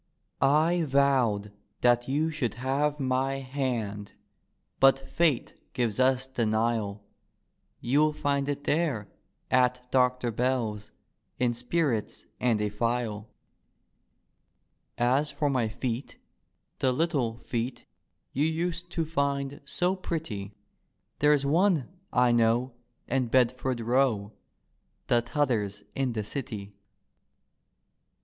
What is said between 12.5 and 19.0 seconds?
a phial." As for my feet, the little feet You used